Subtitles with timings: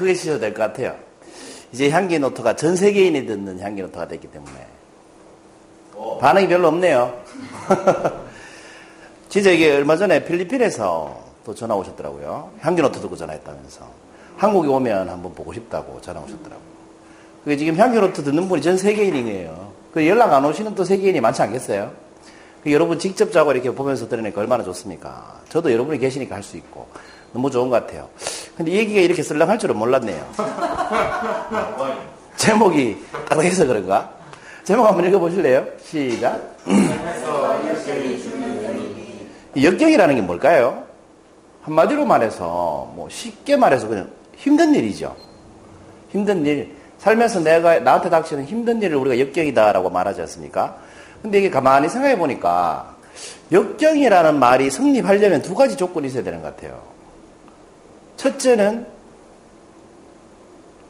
[0.00, 0.96] 크게 치셔도 될 것 같아요.
[1.72, 4.66] 이제 향기 노트가 전 세계인이 듣는 향기 노트가 됐기 때문에
[6.20, 7.14] 반응이 별로 없네요.
[9.28, 12.50] 진짜 이게 얼마 전에 필리핀에서 또 전화 오셨더라고요.
[12.60, 13.86] 향기 노트 듣고 전화했다면서
[14.38, 16.70] 한국에 오면 한번 보고 싶다고 전화 오셨더라고요.
[17.44, 19.72] 그게 지금 향기 노트 듣는 분이 전 세계인이에요.
[19.92, 21.92] 그 연락 안 오시는 또 세계인이 많지 않겠어요?
[22.64, 25.40] 그 여러분 직접 자고 이렇게 보면서 들으니까 얼마나 좋습니까?
[25.50, 26.88] 저도 여러분이 계시니까 할 수 있고
[27.32, 28.08] 너무 좋은 것 같아요.
[28.56, 30.26] 근데 얘기가 이렇게 썰렁할 줄은 몰랐네요.
[32.36, 32.96] 제목이
[33.28, 34.10] 딱딱해서 그런가?
[34.64, 35.66] 제목 한번 읽어보실래요?
[35.82, 36.56] 시작.
[39.60, 40.84] 역경이라는 게 뭘까요?
[41.62, 45.14] 한마디로 말해서, 뭐 쉽게 말해서 그냥 힘든 일이죠.
[46.10, 46.74] 힘든 일.
[46.98, 50.76] 살면서 내가, 나한테 닥치는 힘든 일을 우리가 역경이다라고 말하지 않습니까?
[51.22, 52.94] 근데 이게 가만히 생각해 보니까,
[53.52, 56.80] 역경이라는 말이 성립하려면 두 가지 조건이 있어야 되는 것 같아요.
[58.20, 58.86] 첫째는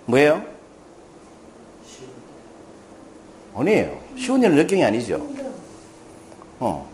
[0.07, 0.43] 뭐예요?
[3.55, 4.01] 아니에요.
[4.19, 5.25] 쉬운 일은 역경이 아니죠.
[6.59, 6.91] 어.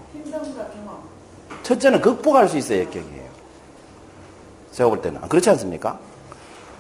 [1.63, 3.31] 첫째는 극복할 수 있어야 역경이에요.
[4.73, 5.23] 제가 볼 때는.
[5.23, 5.99] 그렇지 않습니까?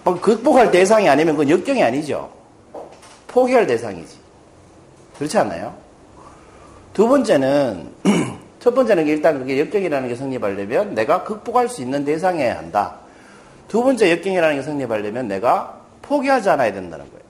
[0.04, 2.30] 극복할 대상이 아니면 그건 역경이 아니죠.
[3.26, 4.18] 포기할 대상이지.
[5.16, 5.74] 그렇지 않나요?
[6.92, 7.90] 두 번째는,
[8.60, 13.05] 첫 번째는 일단 그게 역경이라는 게 성립하려면 내가 극복할 수 있는 대상이어야 한다.
[13.68, 17.26] 두 번째 역경이라는 게 성립하려면 내가 포기하지 않아야 된다는 거예요.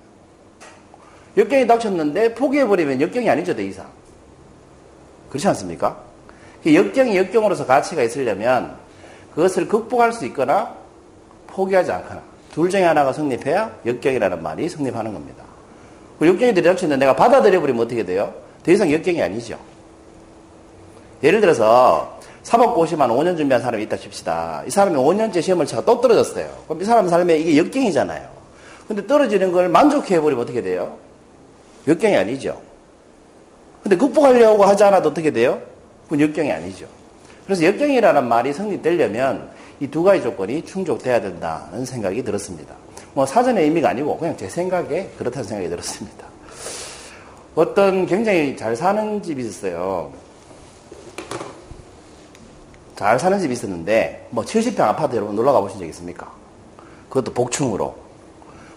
[1.37, 3.87] 역경이 닥쳤는데 포기해버리면 역경이 아니죠, 더 이상.
[5.29, 5.97] 그렇지 않습니까?
[6.67, 8.77] 역경이 역경으로서 가치가 있으려면
[9.35, 10.75] 그것을 극복할 수 있거나
[11.47, 15.45] 포기하지 않거나 둘 중에 하나가 성립해야 역경이라는 말이 성립하는 겁니다.
[16.21, 18.35] 역경이 들이닥쳤는데 내가 받아들여버리면 어떻게 돼요?
[18.63, 19.59] 더 이상 역경이 아니죠.
[21.23, 22.16] 예를 들어서
[22.47, 24.63] 사법고시만 5년 준비한 사람이 있다 칩시다.
[24.69, 26.49] 이 사람이 5년째 시험을 쳐서 또 떨어졌어요.
[26.69, 28.29] 그럼 이 사람 삶에 이게 역경이잖아요.
[28.87, 30.97] 근데 떨어지는 걸 만족해버리면 어떻게 돼요?
[31.89, 32.61] 역경이 아니죠.
[33.83, 35.61] 근데 극복하려고 하지 않아도 어떻게 돼요?
[36.05, 36.87] 그건 역경이 아니죠.
[37.47, 42.77] 그래서 역경이라는 말이 성립되려면 이 두 가지 조건이 충족돼야 된다는 생각이 들었습니다.
[43.13, 46.25] 뭐 사전의 의미가 아니고 그냥 제 생각에 그렇다는 생각이 들었습니다.
[47.57, 50.13] 어떤 굉장히 잘 사는 집이 있었어요.
[52.97, 56.31] 잘 사는 집이 있었는데 뭐 70평 아파트 여러분 놀러 가보신 적 있습니까?
[57.09, 57.95] 그것도 복층으로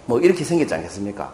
[0.06, 1.31] 뭐 이렇게 생겼지 않겠습니까?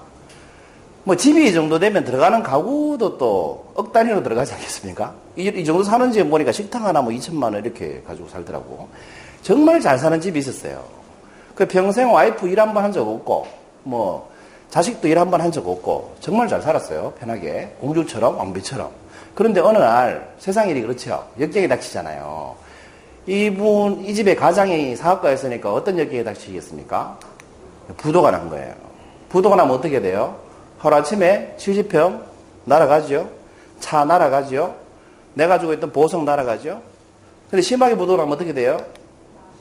[1.04, 5.14] 뭐 집이 이 정도 되면 들어가는 가구도 또 억 단위로 들어가지 않겠습니까?
[5.36, 8.88] 이, 이 정도 사는 집에 보니까 식당 하나 뭐 2천만 원 이렇게 가지고 살더라고.
[9.42, 10.82] 정말 잘 사는 집이 있었어요.
[11.56, 13.46] 그 평생 와이프 일 한 번 한 적 없고
[13.84, 14.30] 뭐
[14.70, 17.14] 자식도 일 한 번 한 적 없고 정말 잘 살았어요.
[17.20, 18.90] 편하게 공주처럼 왕비처럼.
[19.36, 21.28] 그런데 어느 날 세상 일이 그렇죠.
[21.40, 22.56] 역경이 닥치잖아요.
[23.28, 27.18] 이분 이 집에 가장이 사업가였으니까 어떤 역경이 닥치겠습니까?
[27.98, 28.74] 부도가 난 거예요.
[29.30, 30.38] 부도가 나면 어떻게 돼요?
[30.78, 32.22] 하루 아침에 70평
[32.66, 33.30] 날아가죠.
[33.80, 34.76] 차 날아가죠.
[35.34, 36.82] 내가 가지고 있던 보석 날아가죠.
[37.50, 38.78] 근데 심하게 부도가 나면 어떻게 돼요?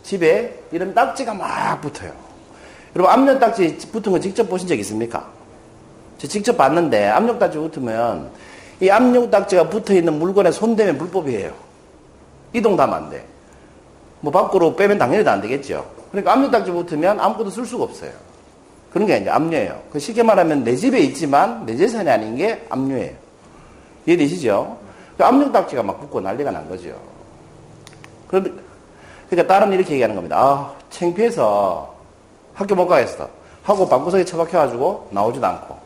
[0.02, 2.12] 집에 이런 딱지가 막 붙어요.
[2.94, 5.26] 여러분 압력 딱지 붙은 거 직접 보신 적 있습니까?
[6.18, 8.30] 저 직접 봤는데 압력 딱지 붙으면
[8.80, 11.52] 이 압력 딱지가 붙어 있는 물건에 손대면 불법이에요.
[12.52, 13.33] 이동 다면 안 돼.
[14.24, 15.84] 뭐 밖으로 빼면 당연히 안 되겠죠.
[16.10, 18.10] 그러니까 압력 딱지 붙으면 아무것도 쓸 수가 없어요.
[18.90, 19.82] 그런 게 이제 압류예요.
[19.92, 23.12] 그 쉽게 말하면 내 집에 있지만 내 재산이 아닌 게 압류예요.
[24.06, 24.78] 이해되시죠?
[25.18, 26.94] 그 압류 딱지가 막 붙고 난리가 난 거죠.
[28.28, 30.38] 그러니까 딸은 이렇게 얘기하는 겁니다.
[30.38, 31.94] 아, 창피해서
[32.54, 33.28] 학교 못 가겠어.
[33.62, 35.76] 하고 방구석에 처박혀가지고 나오지도 않고.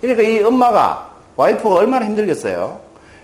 [0.00, 2.78] 그러니까 이 엄마가, 와이프가 얼마나 힘들겠어요?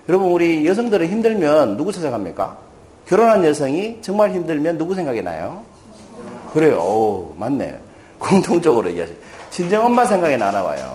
[0.08, 2.65] 여러분, 우리 여성들은 힘들면 누구 찾아갑니까?
[3.06, 5.62] 결혼한 여성이 정말 힘들면 누구 생각이 나요?
[6.53, 6.79] 그래요.
[6.79, 7.79] 오, 맞네.
[8.19, 9.14] 공통적으로 얘기하시
[9.50, 10.94] 친정 엄마 생각이 나나봐요.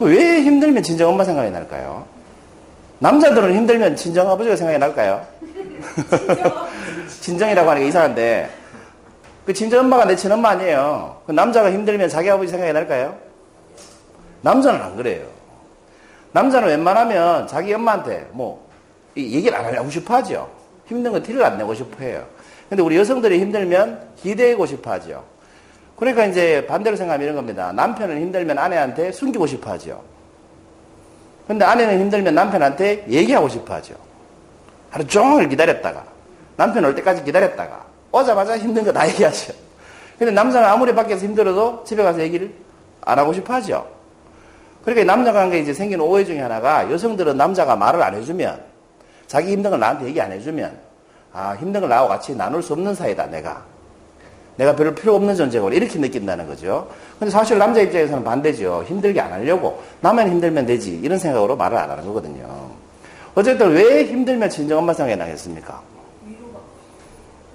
[0.00, 2.06] 왜 힘들면 친정 엄마 생각이 날까요?
[3.00, 5.26] 남자들은 힘들면 친정 아버지가 생각이 날까요?
[7.20, 8.50] 친정이라고 하는 게 이상한데,
[9.44, 11.20] 그 친정 엄마가 내 친엄마 아니에요.
[11.26, 13.16] 그 남자가 힘들면 자기 아버지 생각이 날까요?
[14.42, 15.26] 남자는 안 그래요.
[16.32, 18.66] 남자는 웬만하면 자기 엄마한테 뭐,
[19.16, 20.59] 얘기를 안 하고 싶어 하죠.
[20.90, 22.26] 힘든 거 티를 안 내고 싶어 해요.
[22.68, 25.24] 근데 우리 여성들이 힘들면 기대고 싶어 하죠.
[25.96, 27.72] 그러니까 이제 반대로 생각하면 이런 겁니다.
[27.72, 30.02] 남편은 힘들면 아내한테 숨기고 싶어 하죠.
[31.46, 33.94] 근데 아내는 힘들면 남편한테 얘기하고 싶어 하죠.
[34.90, 36.04] 하루 종일 기다렸다가,
[36.56, 39.52] 남편 올 때까지 기다렸다가, 오자마자 힘든 거 다 얘기하죠.
[40.18, 42.52] 근데 남자는 아무리 밖에서 힘들어도 집에 가서 얘기를
[43.02, 43.86] 안 하고 싶어 하죠.
[44.84, 48.69] 그러니까 남녀 관계에 이제 생긴 오해 중에 하나가 여성들은 남자가 말을 안 해주면
[49.30, 50.76] 자기 힘든 걸 나한테 얘기 안 해주면
[51.32, 53.62] 아 힘든 걸 나하고 같이 나눌 수 없는 사이다 내가
[54.56, 56.88] 내가 별로 필요 없는 존재고 이렇게 느낀다는 거죠.
[57.16, 58.84] 근데 사실 남자 입장에서는 반대죠.
[58.88, 62.70] 힘들게 안 하려고 나만 힘들면 되지 이런 생각으로 말을 안 하는 거거든요.
[63.36, 65.80] 어쨌든 왜 힘들면 친정 엄마 생각이 나겠습니까?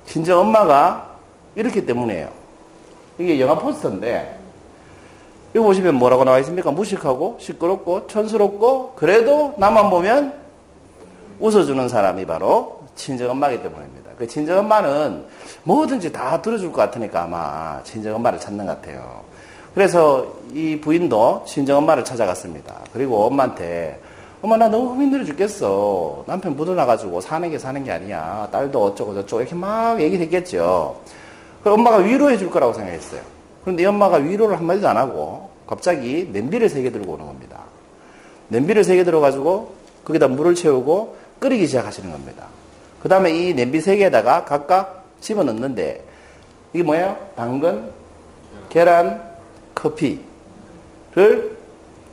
[0.06, 1.18] 친정 엄마가
[1.56, 2.30] 이렇기 때문이에요.
[3.20, 4.40] 이게 영화 포스터인데
[5.54, 6.72] 여기 보시면 뭐라고 나와 있습니까?
[6.72, 10.45] 무식하고 시끄럽고 촌스럽고 그래도 나만 보면
[11.40, 14.12] 웃어주는 사람이 바로 친정엄마이기 때문입니다.
[14.18, 15.26] 그 친정엄마는
[15.64, 19.22] 뭐든지 다 들어줄 것 같으니까 아마 친정엄마를 찾는 것 같아요.
[19.74, 22.76] 그래서 이 부인도 친정엄마를 찾아갔습니다.
[22.94, 24.00] 그리고 엄마한테
[24.42, 26.24] 엄마 나 너무 힘들어 죽겠어.
[26.28, 28.48] 남편 묻어나가지고 사는 게 사는 게 아니야.
[28.52, 30.98] 딸도 어쩌고 저쩌고 이렇게 막 얘기를 했겠죠.
[31.64, 33.22] 그 엄마가 위로해 줄 거라고 생각했어요.
[33.64, 37.62] 그런데 이 엄마가 위로를 한마디도 안 하고 갑자기 냄비를 세 개 들고 오는 겁니다.
[38.50, 39.74] 냄비를 세 개 들어가지고
[40.06, 42.48] 거기다 물을 채우고 끓이기 시작하시는 겁니다.
[43.04, 46.04] 그 다음에 이 냄비 세 개에다가 각각 집어넣는데
[46.74, 47.16] 이게 뭐예요?
[47.36, 47.92] 당근,
[48.70, 49.22] 계란,
[49.76, 50.26] 커피를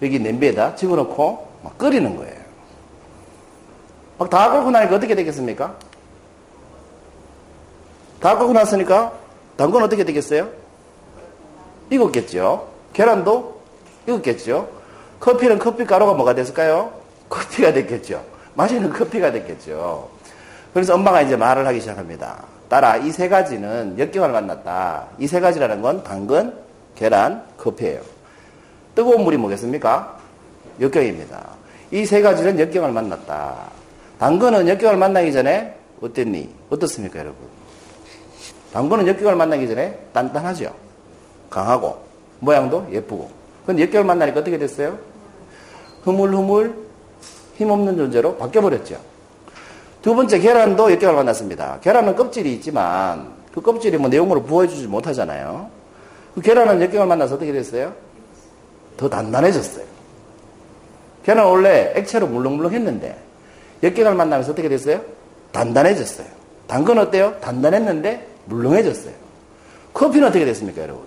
[0.02, 2.42] 여기 냄비에다 집어넣고 막 끓이는 거예요.
[4.18, 5.76] 막 다 끓고 나니까 어떻게 되겠습니까?
[8.20, 9.14] 다 끓고 났으니까
[9.56, 10.50] 당근 어떻게 되겠어요?
[11.88, 12.68] 익었겠죠.
[12.92, 13.62] 계란도
[14.06, 14.68] 익었겠죠.
[15.20, 16.92] 커피는 커피 가루가 뭐가 됐을까요?
[17.30, 18.31] 커피가 됐겠죠.
[18.54, 20.08] 마시는 커피가 됐겠죠.
[20.74, 22.44] 그래서 엄마가 이제 말을 하기 시작합니다.
[22.68, 25.06] 따라 이세 가지는 역경을 만났다.
[25.18, 26.54] 이 세 가지라는 건 당근,
[26.94, 28.00] 계란, 커피예요.
[28.94, 30.18] 뜨거운 물이 뭐겠습니까?
[30.80, 31.46] 역경입니다.
[31.90, 33.54] 이 세 가지는 역경을 만났다.
[34.18, 36.48] 당근은 역경을 만나기 전에 어땠니?
[36.70, 37.36] 어떻습니까, 여러분?
[38.72, 40.74] 당근은 역경을 만나기 전에 단단하죠?
[41.50, 42.02] 강하고,
[42.40, 43.30] 모양도 예쁘고.
[43.66, 44.98] 근데 역경을 만나니까 어떻게 됐어요?
[46.04, 46.74] 흐물흐물
[47.62, 48.96] 힘없는 존재로 바뀌어버렸죠.
[50.02, 51.78] 두 번째 계란도 역경을 만났습니다.
[51.80, 55.68] 계란은 껍질이 있지만 그 껍질이 뭐 내용으로 부어주지 못하잖아요.
[56.34, 57.92] 그 계란은 역경을 만나서 어떻게 됐어요?
[58.96, 59.84] 더 단단해졌어요.
[61.24, 63.16] 계란은 원래 액체로 물렁물렁 했는데
[63.82, 65.00] 역경을 만나면서 어떻게 됐어요?
[65.52, 66.26] 단단해졌어요.
[66.66, 67.36] 당근 어때요?
[67.40, 69.14] 단단했는데 물렁해졌어요.
[69.92, 71.04] 커피는 어떻게 됐습니까, 여러분?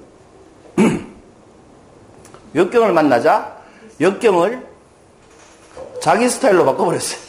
[2.55, 3.57] 역경을 만나자
[3.99, 4.74] 역경을
[6.05, 7.19] 자기 스타일로 바꿔버렸어요.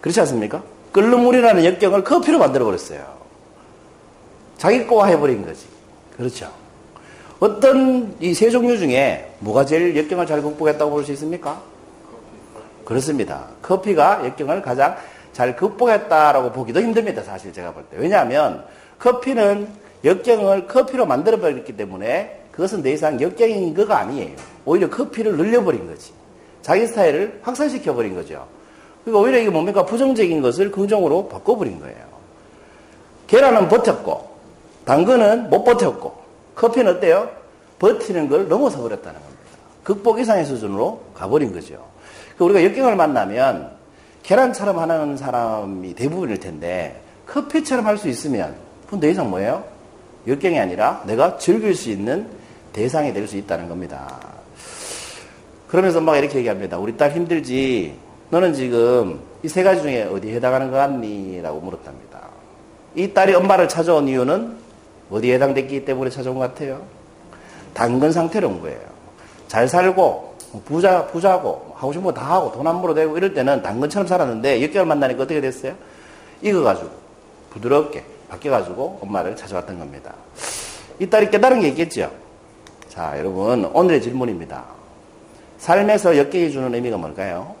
[0.00, 0.62] 그렇지 않습니까?
[0.90, 3.04] 끓는 물이라는 역경을 커피로 만들어버렸어요.
[4.56, 5.66] 자기 거화 해버린 거지.
[6.16, 6.50] 그렇죠.
[7.38, 11.60] 어떤 이 세 종류 중에 뭐가 제일 역경을 잘 극복했다고 볼 수 있습니까?
[12.86, 13.48] 그렇습니다.
[13.60, 14.96] 커피가 역경을 가장
[15.34, 17.22] 잘 극복했다라고 보기도 힘듭니다.
[17.22, 17.98] 사실 제가 볼 때.
[17.98, 18.64] 왜냐하면
[18.98, 19.68] 커피는
[20.04, 24.34] 역경을 커피로 만들어버렸기 때문에 그것은 더 이상 역경인 거가 아니에요.
[24.64, 26.14] 오히려 커피를 늘려버린 거지.
[26.66, 28.44] 자기 스타일을 확산시켜버린 거죠.
[29.04, 29.86] 그러니까 오히려 이게 뭡니까?
[29.86, 31.96] 부정적인 것을 긍정으로 바꿔버린 거예요.
[33.28, 34.28] 계란은 버텼고,
[34.84, 36.12] 당근은 못 버텼고,
[36.56, 37.30] 커피는 어때요?
[37.78, 39.42] 버티는 걸 넘어서 버렸다는 겁니다.
[39.84, 41.86] 극복 이상의 수준으로 가버린 거죠.
[42.36, 43.70] 그러니까 우리가 역경을 만나면
[44.24, 48.56] 계란처럼 하는 사람이 대부분일 텐데, 커피처럼 할 수 있으면,
[48.86, 49.62] 그건 더 이상 뭐예요?
[50.26, 52.26] 역경이 아니라 내가 즐길 수 있는
[52.72, 54.34] 대상이 될 수 있다는 겁니다.
[55.68, 56.78] 그러면서 엄마가 이렇게 얘기합니다.
[56.78, 57.94] 우리 딸 힘들지?
[58.30, 61.40] 너는 지금 이 세 가지 중에 어디에 해당하는 것 같니?
[61.42, 62.20] 라고 물었답니다.
[62.94, 64.56] 이 딸이 엄마를 찾아온 이유는
[65.10, 66.82] 어디에 해당됐기 때문에 찾아온 것 같아요?
[67.74, 68.78] 당근 상태로 온 거예요.
[69.48, 74.62] 잘 살고, 부자, 부자고, 하고 싶은 거 다 하고, 돈안 벌어대고 이럴 때는 당근처럼 살았는데,
[74.62, 75.74] 역경을 만나니까 어떻게 됐어요?
[76.42, 76.90] 익어가지고,
[77.50, 80.14] 부드럽게 바뀌어가지고 엄마를 찾아왔던 겁니다.
[80.98, 82.10] 이 딸이 깨달은 게 있겠죠?
[82.88, 84.64] 자, 여러분, 오늘의 질문입니다.
[85.58, 87.54] 삶에서 역경이 주는 의미가 뭘까요?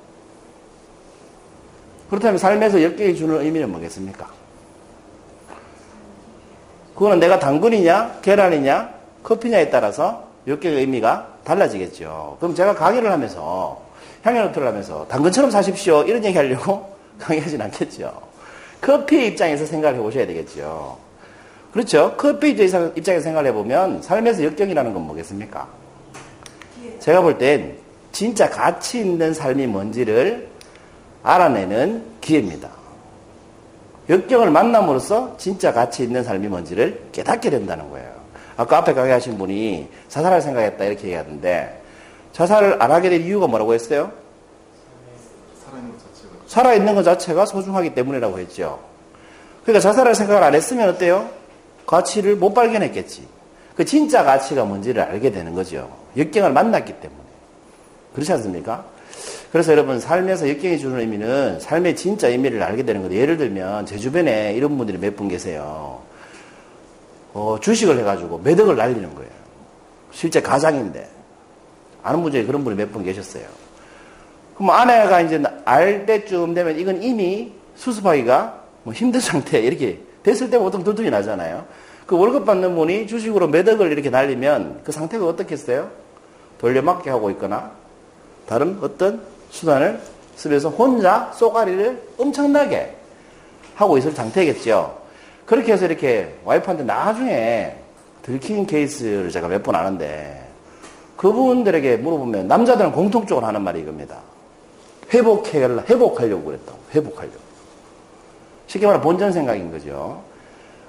[2.10, 4.28] 그렇다면 삶에서 역경이 주는 의미는 뭐겠습니까?
[6.94, 12.38] 그거는 내가 당근이냐, 계란이냐, 커피냐에 따라서 역경의 의미가 달라지겠죠.
[12.40, 13.82] 그럼 제가 강의를 하면서,
[14.22, 16.04] 향연노트를 하면서, 당근처럼 사십시오.
[16.04, 18.22] 이런 얘기 하려고 강의하진 않겠죠.
[18.80, 20.98] 커피 입장에서 생각을 해보셔야 되겠죠.
[21.72, 22.14] 그렇죠.
[22.16, 25.68] 커피 입장에서 생각을 해보면, 삶에서 역경이라는 건 뭐겠습니까?
[27.00, 27.76] 제가 볼 땐,
[28.16, 30.48] 진짜 가치 있는 삶이 뭔지를
[31.22, 32.70] 알아내는 기회입니다.
[34.08, 38.10] 역경을 만남으로써 진짜 가치 있는 삶이 뭔지를 깨닫게 된다는 거예요.
[38.56, 41.82] 아까 앞에 강의하신 분이 자살할 생각했다 이렇게 얘기하던데
[42.32, 44.10] 자살을 안 하게 된 이유가 뭐라고 했어요?
[46.46, 48.80] 살아있는 것 자체가, 소중하기 때문이라고 했죠.
[49.62, 51.28] 그러니까 자살할 생각을 안 했으면 어때요?
[51.86, 53.28] 가치를 못 발견했겠지.
[53.76, 55.94] 그 진짜 가치가 뭔지를 알게 되는 거죠.
[56.16, 57.25] 역경을 만났기 때문에.
[58.16, 58.82] 그렇지 않습니까?
[59.52, 63.20] 그래서 여러분 삶에서 역경이 주는 의미는 삶의 진짜 의미를 알게 되는 거예요.
[63.20, 66.00] 예를 들면 제 주변에 이런 분들이 몇 분 계세요.
[67.34, 69.30] 어, 주식을 해가지고 매덕을 날리는 거예요.
[70.12, 71.06] 실제 가장인데
[72.02, 73.44] 아는 분 중에 그런 분이 몇 분 계셨어요.
[74.56, 80.58] 그럼 아내가 이제 알 때쯤 되면 이건 이미 수습하기가 뭐 힘든 상태 이렇게 됐을 때
[80.58, 81.66] 보통 둘둘이 나잖아요.
[82.06, 85.90] 그 월급 받는 분이 주식으로 매덕을 이렇게 날리면 그 상태가 어떻겠어요?
[86.58, 87.72] 돌려막기 하고 있거나
[88.46, 90.00] 다른 어떤 수단을
[90.36, 92.94] 쓰면서 혼자 쏘가리를 엄청나게
[93.74, 94.98] 하고 있을 상태겠죠.
[95.46, 97.74] 그렇게 해서 이렇게 와이프한테 나중에
[98.22, 100.44] 들킨 케이스를 제가 몇 번 아는데
[101.16, 104.16] 그분들에게 물어보면 남자들은 공통적으로 하는 말이 이겁니다.
[105.14, 106.78] 회복해, 회복하려고 그랬다고.
[106.94, 107.38] 회복하려고.
[108.66, 110.20] 쉽게 말하면 본전 생각인 거죠.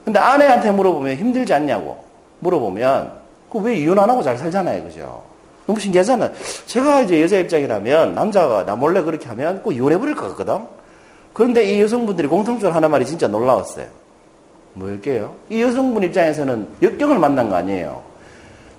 [0.04, 2.04] 근데 아내한테 물어보면 힘들지 않냐고
[2.40, 3.14] 물어보면
[3.52, 4.84] 그 왜 이혼 안 하고 잘 살잖아요.
[4.84, 5.24] 그죠?
[5.68, 6.32] 너무 신기하잖아요.
[6.66, 10.66] 제가 이제 여자 입장이라면 남자가 나 몰래 그렇게 하면 꼭 이혼해버릴 것 같거든?
[11.34, 13.86] 그런데 이 여성분들이 공통적으로 하는 말이 진짜 놀라웠어요.
[14.74, 15.36] 뭘게요?
[15.50, 18.02] 이 여성분 입장에서는 역경을 만난 거 아니에요.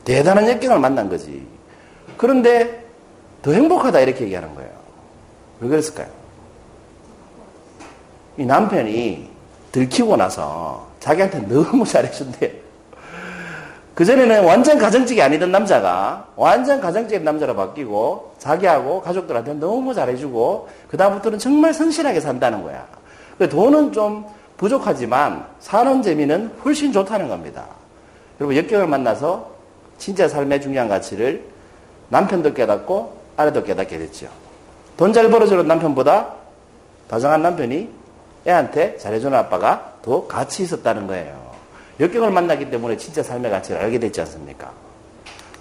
[0.04, 1.46] 대단한 역경을 만난 거지.
[2.16, 2.84] 그런데
[3.42, 4.70] 더 행복하다 이렇게 얘기하는 거예요.
[5.60, 6.08] 왜 그랬을까요?
[8.38, 9.28] 이 남편이
[9.72, 12.67] 들키고 나서 자기한테 너무 잘해준대요.
[13.98, 21.74] 그전에는 완전 가정적이 아니던 남자가 완전 가정적인 남자로 바뀌고 자기하고 가족들한테 너무 잘해주고 그다음부터는 정말
[21.74, 22.86] 성실하게 산다는 거야.
[23.38, 24.24] 그 돈은 좀
[24.56, 27.66] 부족하지만 사는 재미는 훨씬 좋다는 겁니다.
[28.38, 29.50] 여러분 역경을 만나서
[29.98, 31.42] 진짜 삶의 중요한 가치를
[32.08, 34.28] 남편도 깨닫고 아내도 깨닫게 됐죠.
[34.96, 36.34] 돈 잘 벌어주는 남편보다
[37.08, 37.90] 다정한 남편이
[38.46, 41.47] 애한테 잘해주는 아빠가 더 가치 있었다는 거예요.
[42.00, 44.72] 역경을 만나기 때문에 진짜 삶의 가치를 알게 됐지 않습니까?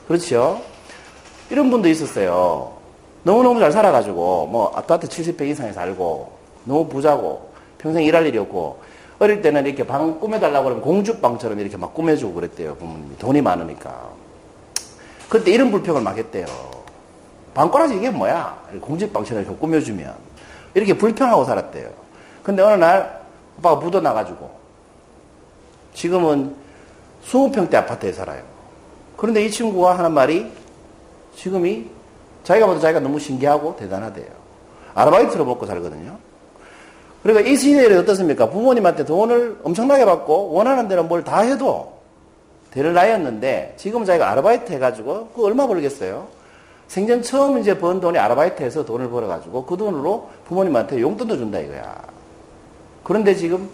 [0.08, 0.62] 그렇죠?
[1.50, 2.74] 이런 분도 있었어요.
[3.24, 8.79] 너무너무 잘 살아가지고, 뭐, 아파트 70평 이상에 살고, 너무 부자고, 평생 일할 일이 없고,
[9.20, 13.17] 어릴 때는 이렇게 방 꾸며달라고 그러면 공주방처럼 이렇게 막 꾸며주고 그랬대요, 부모님이.
[13.17, 14.10] 돈이 많으니까.
[15.27, 16.46] 그때 이런 불평을 막 했대요.
[17.53, 18.56] 방꼬라지 이게 뭐야?
[18.79, 20.13] 공주방처럼 이렇게 꾸며주면.
[20.75, 21.89] 이렇게 불평하고 살았대요.
[22.44, 23.22] 근데 어느 날,
[23.58, 24.51] 아빠가 묻어나가지고,
[25.98, 26.54] 지금은
[27.25, 28.44] 20평대 아파트에 살아요.
[29.18, 30.46] 그런데 이 친구가 하는 말이
[31.36, 31.88] 지금이
[32.44, 34.27] 자기가 봐도 자기가 너무 신기하고 대단하대요.
[34.94, 36.18] 아르바이트로 먹고 살거든요.
[37.24, 38.50] 그러니까 이 시대에 어떻습니까?
[38.50, 41.98] 부모님한테 돈을 엄청나게 받고 원하는 대로 뭘 다 해도
[42.70, 46.27] 되는 나이였는데 지금 자기가 아르바이트 해가지고 그 얼마 벌겠어요?
[46.88, 51.96] 생전 처음 이제 번 돈이 아르바이트해서 돈을 벌어가지고 그 돈으로 부모님한테 용돈도 준다 이거야.
[53.04, 53.68] 그런데 지금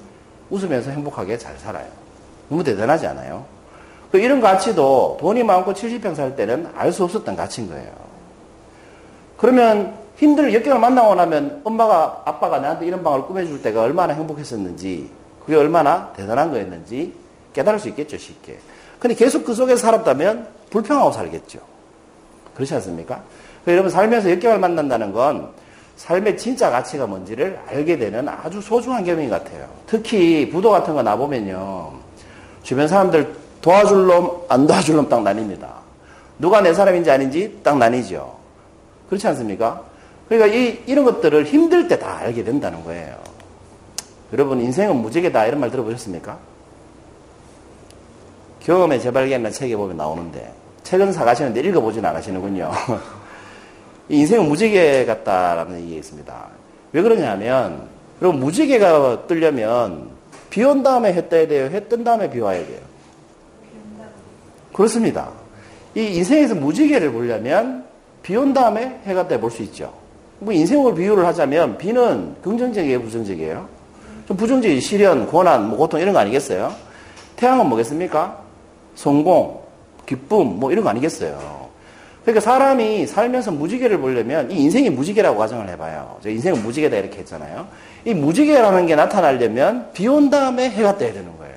[0.50, 2.03] 웃으면서 행복하게 잘 살아요.
[2.54, 3.46] 너무 대단하지 않아요?
[4.12, 7.92] 그 이런 가치도 돈이 많고 70평 살 때는 알 수 없었던 가치인 거예요.
[9.38, 15.10] 그러면 힘들 역경을 만나고 나면 엄마가 아빠가 나한테 이런 방을 꾸며줄 때가 얼마나 행복했었는지
[15.44, 17.14] 그게 얼마나 대단한 거였는지
[17.54, 18.60] 깨달을 수 있겠죠 쉽게.
[19.00, 21.60] 근데 계속 그 속에 살았다면 불평하고 살겠죠.
[22.54, 23.24] 그렇지 않습니까?
[23.68, 25.50] 여러분 살면서 역경을 만난다는 건
[25.96, 29.68] 삶의 진짜 가치가 뭔지를 알게 되는 아주 소중한 경험 같아요.
[29.88, 32.03] 특히 부도 같은 거 나보면요.
[32.64, 35.68] 주변 사람들 도와줄 놈, 안 도와줄 놈 딱 나뉩니다.
[36.40, 38.36] 누가 내 사람인지 아닌지 딱 나뉘죠.
[39.08, 39.84] 그렇지 않습니까?
[40.28, 43.16] 그러니까 이, 이런 것들을 힘들 때 다 알게 된다는 거예요.
[44.34, 45.46] 여러분, 인생은 무지개다.
[45.46, 46.38] 이런 말 들어보셨습니까?
[48.62, 50.52] 경험의 재발견이라는 책에 보면 나오는데,
[50.84, 52.72] 책은 사가시는데 읽어보진 않으시는군요.
[54.10, 56.46] 인생은 무지개 같다라는 얘기가 있습니다.
[56.94, 57.88] 왜 그러냐면,
[58.20, 60.10] 그럼 무지개가 뜨려면
[60.54, 61.66] 비 온 다음에 해 떠야 돼요?
[61.72, 62.78] 해 뜬 다음에 비 와야 돼요?
[64.72, 65.30] 그렇습니다.
[65.96, 67.86] 이 인생에서 무지개를 보려면
[68.22, 69.92] 비 온 다음에 해가 떠야 볼수 있죠.
[70.38, 73.68] 뭐 인생으로 비유를 하자면 비는 긍정적이에요, 부정적이에요?
[74.28, 76.72] 좀 부정적이 시련, 고난, 뭐 고통 이런 거 아니겠어요?
[77.36, 78.38] 태양은 뭐겠습니까?
[78.96, 79.60] 성공,
[80.06, 81.63] 기쁨, 뭐 이런 거 아니겠어요?
[82.24, 86.18] 그러니까 사람이 살면서 무지개를 보려면 이 인생이 무지개라고 가정을 해봐요.
[86.24, 87.68] 저 인생은 무지개다 이렇게 했잖아요.
[88.06, 91.54] 이 무지개라는 게 나타나려면 비 온 다음에 해가 떠야 되는 거예요.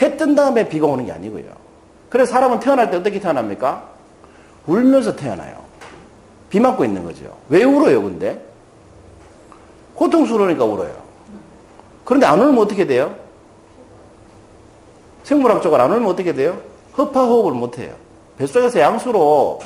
[0.00, 1.44] 해 뜬 다음에 비가 오는 게 아니고요.
[2.08, 3.88] 그래서 사람은 태어날 때 어떻게 태어납니까?
[4.66, 5.62] 울면서 태어나요.
[6.50, 7.36] 비 맞고 있는 거죠.
[7.48, 8.40] 왜 울어요, 근데?
[9.94, 10.94] 고통스러우니까 울어요.
[12.04, 13.14] 그런데 안 울면 어떻게 돼요?
[15.24, 16.60] 생물학적으로 안 울면 어떻게 돼요?
[16.98, 17.94] 허파호흡을 못 해요.
[18.38, 19.60] 뱃속에서 양수로,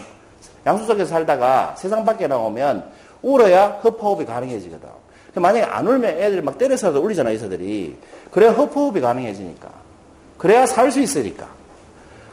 [0.67, 2.85] 양수 속에서 살다가 세상 밖에 나오면
[3.23, 4.89] 울어야 허파호흡이 가능해지거든.
[5.35, 7.97] 만약에 안 울면 애들 막 때려서도 울리잖아, 이서들이.
[8.31, 9.69] 그래야 허파호흡이 가능해지니까.
[10.39, 11.47] 그래야 살 수 있으니까.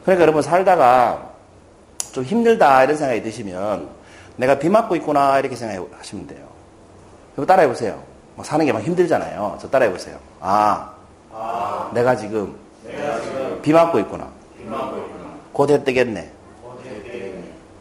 [0.04, 1.30] 그러니까 여러분 살다가
[2.12, 3.88] 좀 힘들다 이런 생각이 드시면
[4.36, 6.46] 내가 비 맞고 있구나 이렇게 생각하시면 돼요.
[7.36, 8.02] 이거 따라해 보세요.
[8.36, 9.58] 뭐 사는 게 막 힘들잖아요.
[9.62, 10.18] 저 따라해 보세요.
[10.40, 10.92] 아,
[11.32, 14.28] 아, 내가 지금 내가 지금 비 맞고 있구나.
[14.58, 15.02] 비 맞고
[15.69, 16.31] 해 뜨겠네.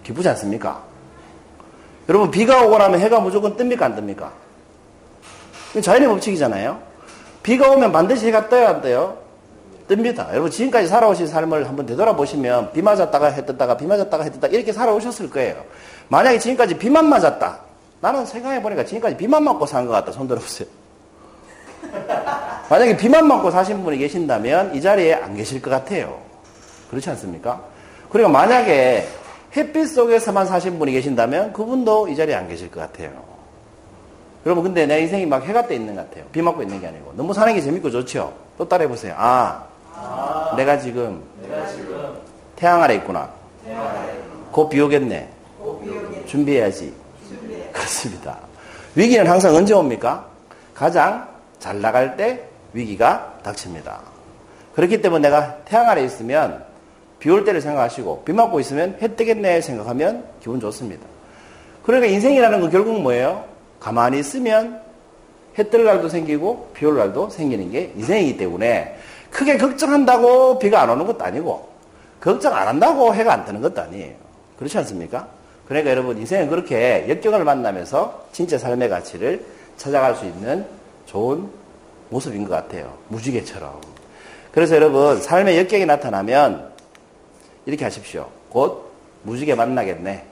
[0.05, 0.83] 기쁘지 않습니까?
[2.09, 4.31] 여러분 비가 오고 나면 해가 무조건 뜹니까 안 뜹니까?
[5.83, 6.79] 자연의 법칙이잖아요.
[7.43, 9.17] 비가 오면 반드시 해가 떠야 안 떠요?
[9.89, 10.31] 뜹니다.
[10.33, 14.73] 여러분 지금까지 살아오신 삶을 한번 되돌아보시면 비 맞았다가 해 떴다가 비 맞았다가 해 떴다 이렇게
[14.73, 15.65] 살아오셨을 거예요.
[16.09, 17.61] 만약에 지금까지 비만 맞았다.
[18.01, 20.13] 나는 생각해보니까 지금까지 비만 맞고 산 것 같다.
[20.13, 20.69] 손 들어보세요.
[22.69, 26.19] 만약에 비만 맞고 사신 분이 계신다면 이 자리에 안 계실 것 같아요.
[26.93, 27.59] 그렇지 않습니까?
[28.11, 29.09] 그리고 만약에
[29.57, 33.11] 햇빛 속에서만 사신 분이 계신다면 그분도 이 자리에 안 계실 것 같아요.
[34.45, 36.27] 여러분 근데 내 인생이 막 해가 떠 있는 것 같아요.
[36.33, 38.35] 비 맞고 있는 게 아니고 너무 사는 게 재밌고 좋죠.
[38.59, 39.15] 또 따라해 보세요.
[39.17, 42.15] 아, 아, 내가 지금 내가 지금
[42.57, 43.31] 태양 아래 있구나.
[43.65, 44.13] 태양에
[44.51, 45.31] 곧비 오겠네.
[46.27, 46.93] 준비해야지.
[47.27, 47.71] 준비해.
[47.73, 48.37] 그렇습니다.
[48.95, 50.27] 위기는 항상 언제 옵니까?
[50.75, 51.27] 가장
[51.59, 54.01] 잘 나갈 때 위기가 닥칩니다.
[54.75, 56.71] 그렇기 때문에 내가 태양 아래 있으면
[57.23, 61.07] 비 올 때를 생각하시고 비 맞고 있으면 해 뜨겠네 생각하면 기분 좋습니다.
[61.85, 63.45] 그러니까 인생이라는 건 결국 뭐예요?
[63.79, 64.81] 가만히 있으면
[65.57, 68.97] 해 뜰 날도 생기고 비 올 날도 생기는 게 인생이기 때문에
[69.31, 71.69] 크게 걱정한다고 비가 안 오는 것도 아니고
[72.21, 74.15] 걱정 안 한다고 해가 안 뜨는 것도 아니에요.
[74.59, 75.29] 그렇지 않습니까?
[75.69, 79.45] 그러니까 여러분 인생은 그렇게 역경을 만나면서 진짜 삶의 가치를
[79.77, 80.67] 찾아갈 수 있는
[81.07, 81.49] 좋은
[82.09, 82.93] 모습인 것 같아요.
[83.09, 83.81] 무지개처럼.
[84.51, 86.72] 그래서 여러분 삶의 역경이 나타나면
[87.67, 88.29] 이렇게 하십시오.
[88.51, 88.93] 곧
[89.23, 90.25] 무지개 만나겠네.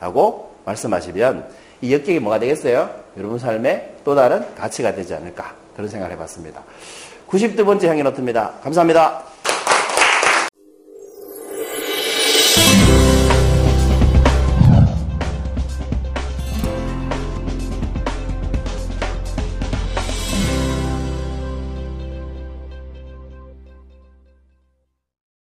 [0.00, 1.48] 라고 말씀하시면
[1.82, 2.90] 이 역경이 뭐가 되겠어요?
[3.16, 5.54] 여러분 삶의 또 다른 가치가 되지 않을까.
[5.74, 6.62] 그런 생각을 해봤습니다.
[7.28, 8.52] 92번째 향기 노트입니다.
[8.62, 9.35] 감사합니다.